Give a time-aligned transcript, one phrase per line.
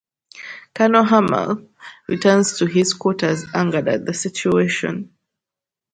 [0.73, 1.61] Colonel Hammer
[2.07, 5.13] returns to his quarters angered at the situation.